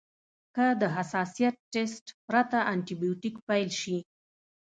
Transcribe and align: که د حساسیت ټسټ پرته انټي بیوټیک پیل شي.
که 0.55 0.65
د 0.81 0.83
حساسیت 0.95 1.55
ټسټ 1.73 2.05
پرته 2.27 2.59
انټي 2.71 2.95
بیوټیک 3.01 3.35
پیل 3.47 3.69
شي. 3.81 3.97